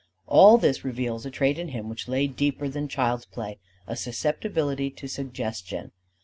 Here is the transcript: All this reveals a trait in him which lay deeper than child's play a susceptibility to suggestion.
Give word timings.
All 0.25 0.57
this 0.57 0.83
reveals 0.83 1.27
a 1.27 1.29
trait 1.29 1.59
in 1.59 1.67
him 1.67 1.87
which 1.87 2.07
lay 2.07 2.25
deeper 2.25 2.67
than 2.67 2.87
child's 2.87 3.25
play 3.27 3.59
a 3.85 3.95
susceptibility 3.95 4.89
to 4.89 5.07
suggestion. 5.07 5.91